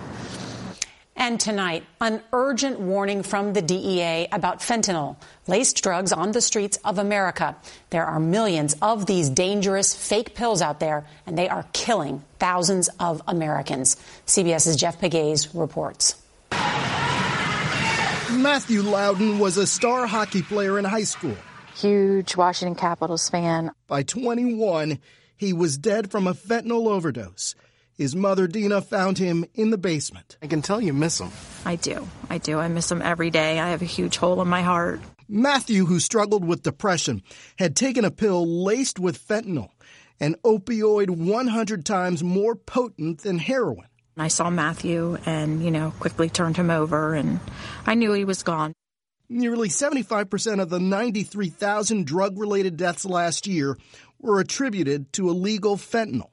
And 1.15 1.39
tonight, 1.39 1.83
an 2.01 2.21
urgent 2.33 2.79
warning 2.79 3.23
from 3.23 3.53
the 3.53 3.61
DEA 3.61 4.27
about 4.31 4.59
fentanyl, 4.59 5.15
laced 5.47 5.83
drugs 5.83 6.11
on 6.11 6.31
the 6.31 6.41
streets 6.41 6.77
of 6.83 6.97
America. 6.97 7.55
There 7.91 8.05
are 8.05 8.19
millions 8.19 8.75
of 8.81 9.05
these 9.05 9.29
dangerous 9.29 9.93
fake 9.95 10.33
pills 10.33 10.61
out 10.61 10.79
there, 10.79 11.05
and 11.27 11.37
they 11.37 11.47
are 11.49 11.65
killing 11.71 12.23
thousands 12.39 12.89
of 12.99 13.21
Americans. 13.27 13.95
CBS's 14.25 14.75
Jeff 14.75 14.99
Pegues 14.99 15.53
reports. 15.53 16.15
Matthew 18.31 18.81
Loudon 18.81 19.39
was 19.39 19.57
a 19.57 19.67
star 19.67 20.07
hockey 20.07 20.41
player 20.41 20.79
in 20.79 20.85
high 20.85 21.03
school. 21.03 21.37
Huge 21.75 22.35
Washington 22.35 22.75
Capitals 22.75 23.29
fan. 23.29 23.71
By 23.87 24.03
21, 24.03 24.99
he 25.37 25.53
was 25.53 25.77
dead 25.77 26.11
from 26.11 26.27
a 26.27 26.33
fentanyl 26.33 26.87
overdose. 26.87 27.55
His 27.95 28.15
mother, 28.15 28.47
Dina, 28.47 28.81
found 28.81 29.19
him 29.19 29.45
in 29.53 29.69
the 29.69 29.77
basement. 29.77 30.37
I 30.41 30.47
can 30.47 30.61
tell 30.61 30.81
you 30.81 30.93
miss 30.93 31.19
him. 31.19 31.29
I 31.63 31.75
do. 31.75 32.07
I 32.29 32.39
do. 32.39 32.59
I 32.59 32.67
miss 32.67 32.91
him 32.91 33.01
every 33.01 33.29
day. 33.29 33.59
I 33.59 33.69
have 33.69 33.83
a 33.83 33.85
huge 33.85 34.17
hole 34.17 34.41
in 34.41 34.47
my 34.47 34.63
heart. 34.63 34.99
Matthew, 35.29 35.85
who 35.85 35.99
struggled 35.99 36.43
with 36.43 36.63
depression, 36.63 37.21
had 37.59 37.75
taken 37.75 38.03
a 38.03 38.11
pill 38.11 38.63
laced 38.63 38.99
with 38.99 39.25
fentanyl, 39.25 39.69
an 40.19 40.35
opioid 40.43 41.09
100 41.09 41.85
times 41.85 42.23
more 42.23 42.55
potent 42.55 43.21
than 43.21 43.37
heroin. 43.37 43.87
I 44.17 44.27
saw 44.27 44.49
Matthew 44.49 45.17
and, 45.25 45.63
you 45.63 45.71
know, 45.71 45.93
quickly 45.99 46.29
turned 46.29 46.57
him 46.57 46.69
over, 46.69 47.13
and 47.15 47.39
I 47.85 47.95
knew 47.95 48.13
he 48.13 48.25
was 48.25 48.43
gone. 48.43 48.73
Nearly 49.29 49.69
75% 49.69 50.61
of 50.61 50.69
the 50.69 50.79
93,000 50.79 52.05
drug 52.05 52.37
related 52.37 52.77
deaths 52.77 53.05
last 53.05 53.47
year 53.47 53.77
were 54.19 54.39
attributed 54.39 55.11
to 55.13 55.29
illegal 55.29 55.77
fentanyl. 55.77 56.29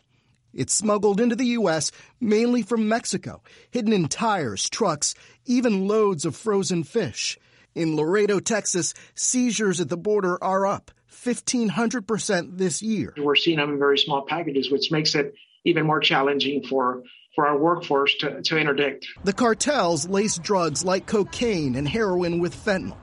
It's 0.53 0.75
smuggled 0.75 1.21
into 1.21 1.37
the 1.37 1.47
U.S. 1.47 1.93
mainly 2.21 2.63
from 2.63 2.89
Mexico, 2.89 3.43
hidden 3.71 3.93
in 3.93 4.09
tires, 4.09 4.69
trucks, 4.69 5.15
even 5.47 5.87
loads 5.87 6.25
of 6.25 6.37
frozen 6.37 6.83
fish. 6.83 7.39
In 7.75 7.97
Laredo, 7.97 8.41
Texas, 8.41 8.95
seizures 9.15 9.81
at 9.81 9.89
the 9.89 9.97
border 9.97 10.43
are 10.43 10.67
up 10.67 10.91
1,500% 11.11 12.59
this 12.59 12.83
year. 12.83 13.15
We're 13.17 13.37
seeing 13.37 13.59
them 13.59 13.71
in 13.71 13.79
very 13.79 13.99
small 13.99 14.23
packages, 14.27 14.71
which 14.71 14.91
makes 14.91 15.15
it 15.15 15.35
even 15.65 15.87
more 15.87 16.01
challenging 16.01 16.65
for, 16.65 17.03
for 17.35 17.47
our 17.47 17.57
workforce 17.57 18.15
to, 18.17 18.43
to 18.43 18.59
interdict. 18.59 19.07
The 19.25 19.33
cartels 19.33 20.09
lace 20.09 20.39
drugs 20.39 20.85
like 20.85 21.07
cocaine 21.07 21.77
and 21.77 21.87
heroin 21.87 22.41
with 22.41 22.57
fentanyl 22.57 22.97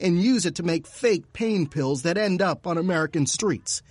and 0.00 0.20
use 0.20 0.46
it 0.46 0.56
to 0.56 0.62
make 0.62 0.86
fake 0.86 1.32
pain 1.32 1.66
pills 1.66 2.02
that 2.02 2.18
end 2.18 2.42
up 2.42 2.66
on 2.66 2.78
American 2.78 3.26
streets. 3.26 3.82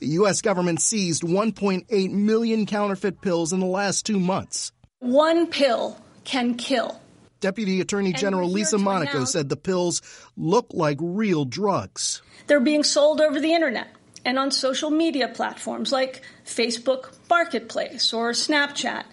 The 0.00 0.08
U.S. 0.08 0.40
government 0.40 0.80
seized 0.80 1.22
1.8 1.22 2.10
million 2.10 2.66
counterfeit 2.66 3.20
pills 3.20 3.52
in 3.52 3.60
the 3.60 3.66
last 3.66 4.06
two 4.06 4.18
months. 4.18 4.72
One 4.98 5.46
pill 5.46 5.98
can 6.24 6.54
kill. 6.54 7.00
Deputy 7.40 7.80
Attorney 7.80 8.12
General 8.12 8.50
Lisa 8.50 8.78
Monaco 8.78 9.12
announce- 9.12 9.32
said 9.32 9.48
the 9.48 9.56
pills 9.56 10.02
look 10.36 10.68
like 10.72 10.98
real 11.00 11.44
drugs. 11.44 12.22
They're 12.46 12.60
being 12.60 12.82
sold 12.82 13.20
over 13.20 13.40
the 13.40 13.52
internet 13.52 13.88
and 14.24 14.38
on 14.38 14.50
social 14.50 14.90
media 14.90 15.28
platforms 15.28 15.92
like 15.92 16.22
Facebook 16.44 17.14
Marketplace 17.28 18.12
or 18.12 18.32
Snapchat, 18.32 19.04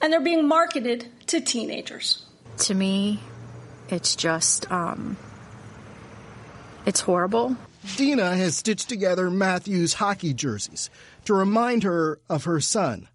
and 0.00 0.12
they're 0.12 0.20
being 0.20 0.46
marketed 0.46 1.06
to 1.26 1.40
teenagers. 1.40 2.24
To 2.58 2.74
me, 2.74 3.20
it's 3.88 4.14
just, 4.14 4.70
um, 4.70 5.16
it's 6.84 7.00
horrible. 7.00 7.56
Dina 7.94 8.36
has 8.36 8.56
stitched 8.56 8.88
together 8.88 9.30
Matthew's 9.30 9.94
hockey 9.94 10.34
jerseys 10.34 10.90
to 11.24 11.34
remind 11.34 11.84
her 11.84 12.18
of 12.28 12.44
her 12.44 12.60
son, 12.60 13.08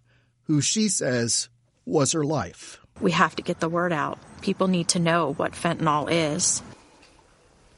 who 0.44 0.60
she 0.60 0.88
says 0.88 1.48
was 1.84 2.12
her 2.12 2.24
life. 2.24 2.80
We 3.00 3.10
have 3.12 3.36
to 3.36 3.42
get 3.42 3.60
the 3.60 3.68
word 3.68 3.92
out. 3.92 4.18
People 4.40 4.68
need 4.68 4.88
to 4.88 4.98
know 4.98 5.34
what 5.34 5.52
fentanyl 5.52 6.08
is. 6.10 6.62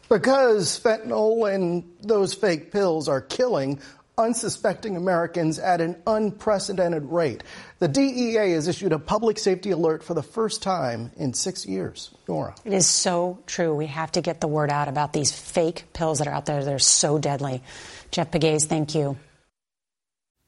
Because 0.09 0.79
fentanyl 0.79 1.53
and 1.53 1.85
those 2.03 2.35
fake 2.35 2.71
pills 2.71 3.09
are 3.09 3.21
killing 3.21 3.81
unsuspecting 4.17 4.97
Americans 4.97 5.59
at 5.59 5.81
an 5.81 5.97
unprecedented 6.07 7.05
rate. 7.05 7.43
The 7.79 7.89
DEA 7.89 8.53
has 8.53 8.69
issued 8.69 8.93
a 8.93 8.99
public 8.99 9.39
safety 9.39 9.71
alert 9.71 10.03
for 10.03 10.15
the 10.15 10.23
first 10.23 10.63
time 10.63 11.11
in 11.17 11.35
six 11.35 11.67
years. 11.67 12.11
Norah. 12.29 12.55
It 12.65 12.73
is 12.73 12.87
so 12.87 13.41
true. 13.47 13.75
We 13.75 13.87
have 13.87 14.13
to 14.13 14.21
get 14.21 14.41
the 14.41 14.49
word 14.49 14.71
out 14.71 14.89
about 14.89 15.13
these 15.13 15.33
fake 15.33 15.85
pills 15.93 16.19
that 16.19 16.29
are 16.29 16.35
out 16.35 16.47
there. 16.47 16.65
They're 16.65 16.79
so 16.79 17.19
deadly. 17.19 17.63
Jeff 18.11 18.31
Pegues, 18.31 18.65
thank 18.67 18.95
you. 18.95 19.17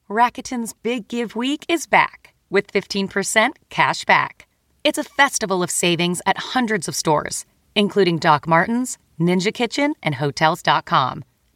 Rakuten's 0.08 0.72
Big 0.72 1.08
Give 1.08 1.34
Week 1.34 1.66
is 1.68 1.86
back 1.86 2.34
with 2.48 2.72
15% 2.72 3.50
cash 3.70 4.04
back. 4.04 4.46
It's 4.84 4.98
a 4.98 5.04
festival 5.04 5.64
of 5.64 5.70
savings 5.70 6.22
at 6.26 6.38
hundreds 6.38 6.86
of 6.86 6.94
stores, 6.94 7.44
including 7.74 8.18
Doc 8.18 8.46
Martens, 8.46 8.98
Ninja 9.18 9.52
Kitchen, 9.52 9.94
and 10.04 10.14
Hotels.com. 10.14 11.24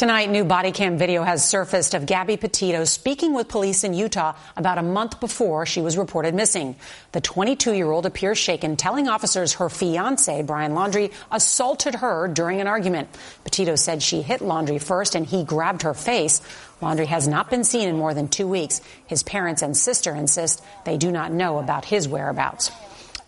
Tonight, 0.00 0.30
new 0.30 0.44
body 0.44 0.72
cam 0.72 0.96
video 0.96 1.24
has 1.24 1.46
surfaced 1.46 1.92
of 1.92 2.06
Gabby 2.06 2.38
Petito 2.38 2.84
speaking 2.84 3.34
with 3.34 3.48
police 3.48 3.84
in 3.84 3.92
Utah 3.92 4.34
about 4.56 4.78
a 4.78 4.82
month 4.82 5.20
before 5.20 5.66
she 5.66 5.82
was 5.82 5.98
reported 5.98 6.34
missing. 6.34 6.74
The 7.12 7.20
22 7.20 7.74
year 7.74 7.90
old 7.90 8.06
appears 8.06 8.38
shaken, 8.38 8.76
telling 8.78 9.08
officers 9.08 9.52
her 9.52 9.68
fiance, 9.68 10.40
Brian 10.40 10.72
Laundrie, 10.72 11.12
assaulted 11.30 11.96
her 11.96 12.28
during 12.28 12.62
an 12.62 12.66
argument. 12.66 13.10
Petito 13.44 13.76
said 13.76 14.02
she 14.02 14.22
hit 14.22 14.40
Laundrie 14.40 14.82
first 14.82 15.14
and 15.14 15.26
he 15.26 15.44
grabbed 15.44 15.82
her 15.82 15.92
face. 15.92 16.40
Laundrie 16.80 17.04
has 17.04 17.28
not 17.28 17.50
been 17.50 17.62
seen 17.62 17.86
in 17.86 17.98
more 17.98 18.14
than 18.14 18.28
two 18.28 18.48
weeks. 18.48 18.80
His 19.06 19.22
parents 19.22 19.60
and 19.60 19.76
sister 19.76 20.14
insist 20.14 20.64
they 20.86 20.96
do 20.96 21.12
not 21.12 21.30
know 21.30 21.58
about 21.58 21.84
his 21.84 22.08
whereabouts. 22.08 22.70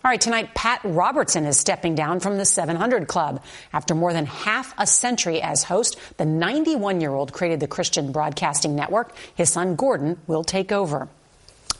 All 0.05 0.09
right, 0.09 0.19
tonight, 0.19 0.53
Pat 0.53 0.81
Robertson 0.83 1.45
is 1.45 1.57
stepping 1.57 1.95
down 1.95 2.19
from 2.19 2.37
the 2.37 2.43
700 2.43 3.07
Club. 3.07 3.41
After 3.71 3.95
more 3.95 4.11
than 4.11 4.25
half 4.25 4.73
a 4.77 4.85
century 4.85 5.41
as 5.41 5.63
host, 5.63 5.97
the 6.17 6.25
91 6.25 6.99
year 6.99 7.13
old 7.13 7.31
created 7.31 7.61
the 7.61 7.67
Christian 7.67 8.11
Broadcasting 8.11 8.75
Network. 8.75 9.15
His 9.33 9.49
son, 9.49 9.77
Gordon, 9.77 10.19
will 10.27 10.43
take 10.43 10.73
over. 10.73 11.07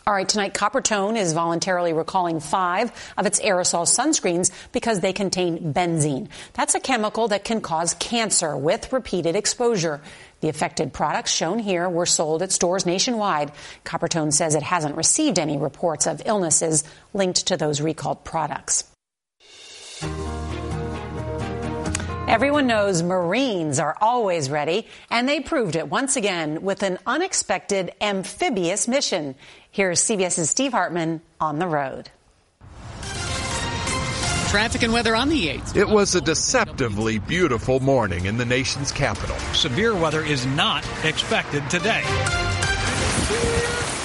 All 0.06 0.14
right, 0.14 0.28
tonight, 0.28 0.54
Coppertone 0.54 1.18
is 1.18 1.32
voluntarily 1.32 1.94
recalling 1.94 2.42
five 2.42 2.92
of 3.18 3.26
its 3.26 3.40
aerosol 3.40 3.88
sunscreens 3.88 4.52
because 4.74 5.00
they 5.00 5.14
contain 5.14 5.74
benzene. 5.74 6.28
That's 6.52 6.76
a 6.76 6.82
chemical 6.82 7.30
that 7.30 7.46
can 7.46 7.62
cause 7.62 7.94
cancer 7.94 8.58
with 8.58 8.92
repeated 8.92 9.38
exposure. 9.38 10.02
The 10.42 10.50
affected 10.50 10.92
products 10.92 11.32
shown 11.32 11.58
here 11.58 11.88
were 11.88 12.06
sold 12.06 12.42
at 12.42 12.52
stores 12.52 12.86
nationwide. 12.86 13.54
Coppertone 13.86 14.34
says 14.34 14.56
it 14.56 14.64
hasn't 14.64 14.98
received 14.98 15.40
any 15.40 15.58
reports 15.58 16.06
of 16.06 16.22
illnesses 16.26 16.84
linked 17.14 17.48
to 17.48 17.56
those 17.56 17.80
recalled 17.80 18.26
products. 18.26 18.84
Everyone 22.28 22.68
knows 22.68 23.04
Marines 23.04 23.80
are 23.80 23.96
always 24.02 24.50
ready, 24.50 24.88
and 25.12 25.30
they 25.30 25.40
proved 25.40 25.76
it 25.76 25.88
once 25.88 26.16
again 26.16 26.64
with 26.64 26.82
an 26.82 26.98
unexpected 27.06 27.94
amphibious 28.02 28.88
mission. 28.88 29.36
Here's 29.74 30.02
CBS's 30.02 30.52
Steve 30.52 30.72
Hartman 30.72 31.20
on 31.42 31.58
the 31.58 31.66
road 31.66 32.12
traffic 34.50 34.84
and 34.84 34.94
weather 34.94 35.16
on 35.16 35.30
the 35.30 35.48
8th. 35.48 35.76
It 35.76 35.90
was 35.90 36.14
a 36.14 36.22
deceptively 36.22 37.18
beautiful 37.18 37.80
morning 37.80 38.28
in 38.28 38.38
the 38.38 38.46
nation's 38.46 38.92
capital. 38.92 39.36
Severe 39.56 39.96
weather 39.96 40.24
is 40.24 40.46
not 40.46 40.88
expected 41.04 41.68
today. 41.72 42.04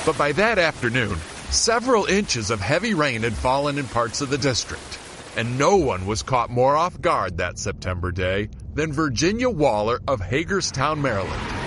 But 0.07 0.17
by 0.17 0.33
that 0.33 0.59
afternoon, 0.59 1.19
several 1.51 2.07
inches 2.07 2.51
of 2.51 2.61
heavy 2.61 2.95
rain 2.95 3.21
had 3.21 3.35
fallen 3.35 3.77
in 3.77 3.85
parts 3.89 4.23
of 4.23 4.31
the 4.31 4.39
district. 4.39 4.99
And 5.37 5.59
no 5.59 5.77
one 5.77 6.07
was 6.07 6.23
caught 6.23 6.49
more 6.49 6.77
off 6.77 6.99
guard 6.99 7.37
that 7.37 7.59
September 7.59 8.11
day 8.11 8.49
than 8.73 8.91
Virginia 8.91 9.51
Waller 9.51 10.01
of 10.09 10.23
Hagerstown, 10.23 11.03
Maryland. 11.03 11.58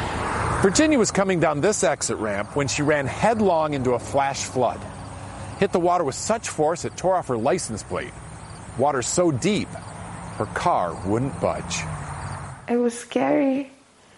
Virginia 0.61 0.99
was 0.99 1.09
coming 1.09 1.39
down 1.39 1.59
this 1.59 1.83
exit 1.83 2.17
ramp 2.17 2.55
when 2.55 2.67
she 2.67 2.83
ran 2.83 3.07
headlong 3.07 3.73
into 3.73 3.93
a 3.93 3.99
flash 3.99 4.43
flood. 4.43 4.79
Hit 5.57 5.71
the 5.71 5.79
water 5.79 6.03
with 6.03 6.13
such 6.13 6.49
force 6.49 6.85
it 6.85 6.95
tore 6.95 7.15
off 7.15 7.29
her 7.29 7.37
license 7.37 7.81
plate. 7.81 8.13
Water 8.77 9.01
so 9.01 9.31
deep, 9.31 9.67
her 10.37 10.45
car 10.53 10.93
wouldn't 11.07 11.41
budge. 11.41 11.79
It 12.69 12.77
was 12.77 12.95
scary. 12.95 13.71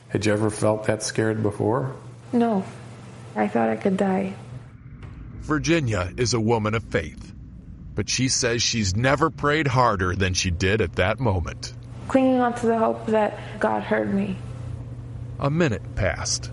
Had 0.10 0.26
you 0.26 0.34
ever 0.34 0.50
felt 0.50 0.84
that 0.88 1.02
scared 1.02 1.42
before? 1.42 1.96
No. 2.34 2.66
I 3.38 3.48
thought 3.48 3.70
I 3.70 3.78
could 3.78 3.96
die. 3.96 4.34
Virginia 5.40 6.12
is 6.18 6.34
a 6.34 6.42
woman 6.42 6.74
of 6.74 6.84
faith, 6.84 7.34
but 7.96 8.10
she 8.10 8.28
says 8.28 8.62
she's 8.62 8.98
never 8.98 9.30
prayed 9.30 9.68
harder 9.68 10.14
than 10.14 10.34
she 10.34 10.52
did 10.52 10.82
at 10.82 10.98
that 10.98 11.22
moment. 11.22 11.74
Clinging 12.10 12.42
on 12.42 12.54
to 12.56 12.66
the 12.66 12.78
hope 12.78 13.06
that 13.06 13.40
God 13.62 13.84
heard 13.84 14.14
me. 14.14 14.38
A 15.44 15.50
minute 15.50 15.82
passed. 15.96 16.52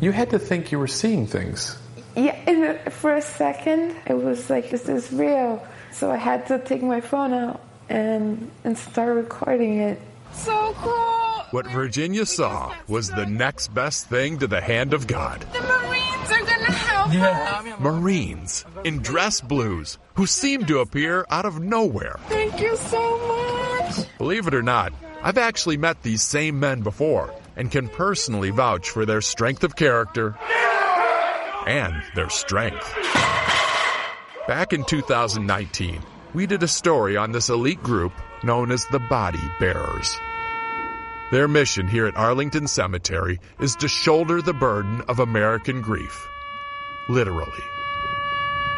You 0.00 0.10
had 0.10 0.30
to 0.30 0.38
think 0.38 0.72
you 0.72 0.78
were 0.78 0.86
seeing 0.88 1.26
things. 1.26 1.76
Yeah, 2.16 2.88
for 2.88 3.14
a 3.14 3.20
second, 3.20 3.94
it 4.06 4.14
was 4.14 4.48
like, 4.48 4.70
this 4.70 4.88
is 4.88 5.12
real. 5.12 5.62
So 5.92 6.10
I 6.10 6.16
had 6.16 6.46
to 6.46 6.58
take 6.58 6.82
my 6.82 7.02
phone 7.02 7.34
out 7.34 7.60
and, 7.90 8.50
and 8.64 8.78
start 8.78 9.16
recording 9.16 9.80
it. 9.80 10.00
So 10.32 10.74
cool! 10.78 11.44
What 11.50 11.66
Virginia 11.66 12.24
saw 12.24 12.74
was 12.88 13.10
the 13.10 13.26
next 13.26 13.74
best 13.74 14.08
thing 14.08 14.38
to 14.38 14.46
the 14.46 14.62
hand 14.62 14.94
of 14.94 15.06
God. 15.06 15.44
The 15.52 15.60
Marines 15.60 16.30
are 16.32 16.40
gonna 16.40 16.72
help 16.72 17.12
yeah. 17.12 17.62
us! 17.66 17.80
Marines 17.80 18.64
in 18.84 19.02
dress 19.02 19.42
blues 19.42 19.98
who 20.14 20.26
seem 20.26 20.64
to 20.64 20.78
appear 20.78 21.26
out 21.28 21.44
of 21.44 21.60
nowhere. 21.60 22.16
Thank 22.28 22.62
you 22.62 22.76
so 22.76 23.18
much! 23.28 24.06
Believe 24.16 24.46
it 24.46 24.54
or 24.54 24.62
not, 24.62 24.94
I've 25.22 25.38
actually 25.38 25.76
met 25.76 26.02
these 26.02 26.22
same 26.22 26.58
men 26.58 26.80
before 26.80 27.34
and 27.56 27.70
can 27.70 27.88
personally 27.88 28.50
vouch 28.50 28.90
for 28.90 29.06
their 29.06 29.20
strength 29.20 29.64
of 29.64 29.76
character 29.76 30.36
and 31.66 32.02
their 32.14 32.30
strength. 32.30 32.94
Back 34.46 34.72
in 34.72 34.84
2019, 34.84 36.00
we 36.34 36.46
did 36.46 36.62
a 36.62 36.68
story 36.68 37.16
on 37.16 37.32
this 37.32 37.48
elite 37.48 37.82
group 37.82 38.12
known 38.44 38.70
as 38.70 38.86
the 38.86 39.00
Body 39.00 39.42
Bearers. 39.58 40.16
Their 41.32 41.48
mission 41.48 41.88
here 41.88 42.06
at 42.06 42.16
Arlington 42.16 42.68
Cemetery 42.68 43.40
is 43.58 43.74
to 43.76 43.88
shoulder 43.88 44.40
the 44.40 44.52
burden 44.52 45.02
of 45.08 45.18
American 45.18 45.82
grief. 45.82 46.28
Literally. 47.08 47.64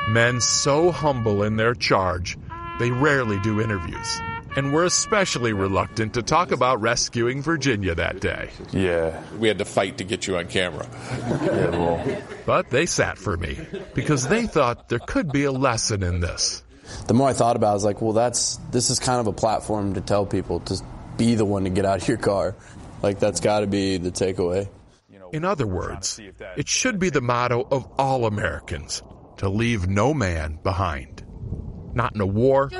Men 0.09 0.41
so 0.41 0.91
humble 0.91 1.43
in 1.43 1.57
their 1.57 1.75
charge, 1.75 2.39
they 2.79 2.91
rarely 2.91 3.39
do 3.41 3.61
interviews, 3.61 4.21
and 4.59 4.67
we 4.69 4.73
were 4.73 4.85
especially 4.85 5.53
reluctant 5.53 6.15
to 6.15 6.23
talk 6.23 6.51
about 6.51 6.81
rescuing 6.81 7.43
Virginia 7.43 7.95
that 7.95 8.19
day. 8.21 8.51
Yeah. 8.73 9.23
We 9.39 9.47
had 9.47 9.59
to 9.59 9.65
fight 9.65 9.99
to 9.99 10.05
get 10.05 10.27
you 10.27 10.37
on 10.37 10.49
camera. 10.49 10.89
Yeah, 11.13 11.71
well. 11.71 12.23
But 12.45 12.69
they 12.69 12.87
sat 12.87 13.19
for 13.19 13.37
me 13.37 13.57
because 13.95 14.27
they 14.27 14.47
thought 14.47 14.89
there 14.89 14.99
could 14.99 15.31
be 15.31 15.45
a 15.45 15.53
lesson 15.53 16.03
in 16.03 16.19
this. 16.19 16.65
The 17.07 17.15
more 17.15 17.29
I 17.29 17.35
thought 17.35 17.55
about 17.55 17.69
it, 17.69 17.71
I 17.71 17.75
was 17.75 17.85
like, 17.85 18.03
well, 18.03 18.15
that's 18.15 18.57
this 18.73 18.91
is 18.91 18.99
kind 18.99 19.21
of 19.21 19.29
a 19.29 19.33
platform 19.33 19.95
to 19.95 20.01
tell 20.01 20.27
people 20.27 20.59
to 20.61 20.83
be 21.17 21.37
the 21.37 21.45
one 21.45 21.63
to 21.63 21.71
get 21.71 21.85
out 21.85 22.03
of 22.03 22.09
your 22.09 22.17
car. 22.17 22.57
Like, 23.01 23.21
that's 23.21 23.39
got 23.39 23.61
to 23.61 23.69
be 23.69 23.99
the 23.99 24.11
takeaway. 24.11 24.69
In 25.33 25.45
other 25.45 25.69
words, 25.69 26.19
it 26.57 26.69
should 26.69 26.99
be 26.99 27.11
the 27.11 27.21
motto 27.21 27.65
of 27.71 27.87
all 27.97 28.27
Americans 28.27 29.03
to 29.37 29.49
leave 29.49 29.87
no 29.87 30.13
man 30.13 30.59
behind. 30.65 31.18
Not 31.95 32.15
in 32.15 32.21
a 32.21 32.27
war, 32.27 32.71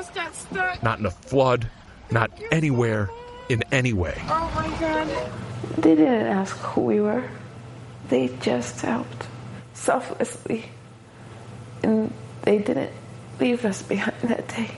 not 0.81 0.99
in 0.99 1.05
a 1.05 1.11
flood, 1.11 1.69
not 2.11 2.31
anywhere, 2.51 3.09
in 3.49 3.63
any 3.71 3.93
way. 3.93 4.15
Oh 4.27 4.51
my 4.55 4.79
God. 4.79 5.31
They 5.77 5.95
didn't 5.95 6.27
ask 6.27 6.55
who 6.57 6.81
we 6.81 6.99
were, 7.01 7.23
they 8.09 8.29
just 8.41 8.81
helped 8.81 9.27
selflessly. 9.73 10.65
And 11.83 12.13
they 12.43 12.59
didn't 12.59 12.91
leave 13.39 13.65
us 13.65 13.81
behind 13.81 14.17
that 14.23 14.47
day. 14.47 14.71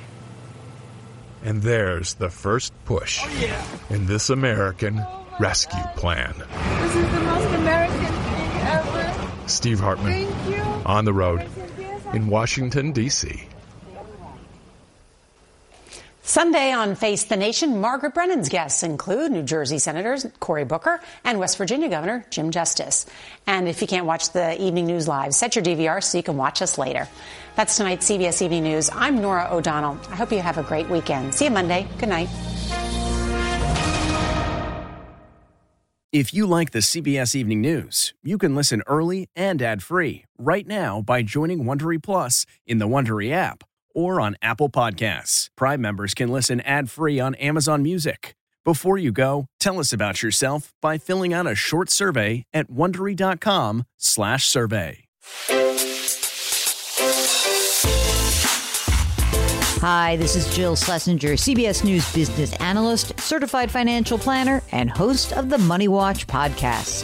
And 1.43 1.61
there's 1.63 2.13
the 2.15 2.29
first 2.29 2.73
push 2.85 3.21
oh, 3.23 3.79
in 3.89 4.05
this 4.05 4.29
American 4.29 4.99
oh 4.99 5.25
rescue 5.39 5.83
plan. 5.95 6.33
This 6.37 6.95
is 6.95 7.11
the 7.11 7.19
most 7.21 7.55
American 7.55 8.05
thing 8.05 8.51
ever. 8.67 9.31
Steve 9.47 9.79
Hartman 9.79 10.27
Thank 10.27 10.55
you. 10.55 10.61
on 10.85 11.05
the 11.05 11.13
road 11.13 11.47
in 12.13 12.27
Washington, 12.27 12.91
D.C. 12.91 13.47
Sunday 16.31 16.71
on 16.71 16.95
Face 16.95 17.25
the 17.25 17.35
Nation, 17.35 17.81
Margaret 17.81 18.13
Brennan's 18.13 18.47
guests 18.47 18.83
include 18.83 19.33
New 19.33 19.43
Jersey 19.43 19.79
Senators 19.79 20.25
Cory 20.39 20.63
Booker 20.63 21.01
and 21.25 21.39
West 21.39 21.57
Virginia 21.57 21.89
Governor 21.89 22.25
Jim 22.29 22.51
Justice. 22.51 23.05
And 23.45 23.67
if 23.67 23.81
you 23.81 23.87
can't 23.87 24.05
watch 24.05 24.29
the 24.29 24.55
evening 24.61 24.85
news 24.85 25.09
live, 25.09 25.33
set 25.33 25.57
your 25.57 25.65
DVR 25.65 26.01
so 26.01 26.17
you 26.17 26.23
can 26.23 26.37
watch 26.37 26.61
us 26.61 26.77
later. 26.77 27.09
That's 27.57 27.75
tonight's 27.75 28.09
CBS 28.09 28.41
Evening 28.41 28.63
News. 28.63 28.89
I'm 28.93 29.21
Norah 29.21 29.49
O'Donnell. 29.51 29.99
I 30.09 30.15
hope 30.15 30.31
you 30.31 30.39
have 30.39 30.57
a 30.57 30.63
great 30.63 30.87
weekend. 30.87 31.35
See 31.35 31.43
you 31.43 31.51
Monday. 31.51 31.85
Good 31.97 32.07
night. 32.07 32.29
If 36.13 36.33
you 36.33 36.47
like 36.47 36.71
the 36.71 36.79
CBS 36.79 37.35
Evening 37.35 37.59
News, 37.59 38.13
you 38.23 38.37
can 38.37 38.55
listen 38.55 38.83
early 38.87 39.27
and 39.35 39.61
ad-free 39.61 40.23
right 40.37 40.65
now 40.65 41.01
by 41.01 41.23
joining 41.23 41.65
Wondery 41.65 42.01
Plus 42.01 42.45
in 42.65 42.77
the 42.77 42.87
Wondery 42.87 43.33
app 43.33 43.65
or 43.93 44.21
on 44.21 44.37
Apple 44.41 44.69
Podcasts. 44.69 45.49
Prime 45.55 45.81
members 45.81 46.13
can 46.13 46.29
listen 46.29 46.61
ad-free 46.61 47.19
on 47.19 47.35
Amazon 47.35 47.83
Music. 47.83 48.35
Before 48.63 48.97
you 48.97 49.11
go, 49.11 49.47
tell 49.59 49.79
us 49.79 49.91
about 49.91 50.21
yourself 50.21 50.73
by 50.81 50.97
filling 50.97 51.33
out 51.33 51.47
a 51.47 51.55
short 51.55 51.89
survey 51.89 52.45
at 52.53 52.69
wondery.com/survey. 52.69 55.05
Hi, 59.81 60.15
this 60.17 60.35
is 60.35 60.55
Jill 60.55 60.75
Schlesinger, 60.75 61.37
CBS 61.37 61.83
News 61.83 62.13
business 62.13 62.53
analyst, 62.57 63.19
certified 63.19 63.71
financial 63.71 64.19
planner, 64.19 64.61
and 64.71 64.91
host 64.91 65.33
of 65.33 65.49
the 65.49 65.57
Money 65.57 65.87
Watch 65.87 66.27
podcast. 66.27 67.03